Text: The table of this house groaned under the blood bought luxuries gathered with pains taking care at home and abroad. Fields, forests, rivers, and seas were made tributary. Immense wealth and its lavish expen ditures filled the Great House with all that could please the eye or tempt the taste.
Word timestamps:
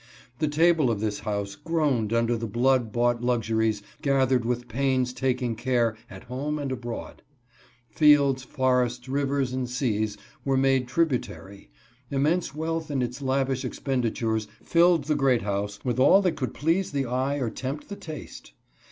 The 0.39 0.47
table 0.47 0.89
of 0.89 0.99
this 0.99 1.19
house 1.19 1.53
groaned 1.53 2.11
under 2.11 2.35
the 2.35 2.47
blood 2.47 2.91
bought 2.91 3.21
luxuries 3.21 3.83
gathered 4.01 4.45
with 4.45 4.67
pains 4.67 5.13
taking 5.13 5.55
care 5.55 5.95
at 6.09 6.23
home 6.23 6.57
and 6.57 6.71
abroad. 6.71 7.21
Fields, 7.91 8.43
forests, 8.43 9.07
rivers, 9.07 9.53
and 9.53 9.69
seas 9.69 10.17
were 10.43 10.57
made 10.57 10.87
tributary. 10.87 11.69
Immense 12.09 12.55
wealth 12.55 12.89
and 12.89 13.03
its 13.03 13.21
lavish 13.21 13.61
expen 13.63 14.01
ditures 14.01 14.47
filled 14.63 15.03
the 15.03 15.13
Great 15.13 15.43
House 15.43 15.77
with 15.85 15.99
all 15.99 16.19
that 16.23 16.31
could 16.35 16.55
please 16.55 16.91
the 16.93 17.05
eye 17.05 17.35
or 17.35 17.51
tempt 17.51 17.87
the 17.87 17.95
taste. 17.95 18.53